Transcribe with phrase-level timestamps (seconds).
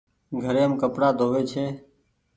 [0.43, 1.65] گهريم ڪپڙآ ڌو وي ڇي۔